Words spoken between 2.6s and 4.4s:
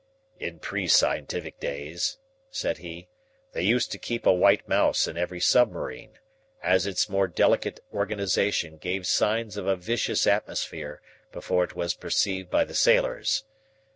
he, "they used to keep a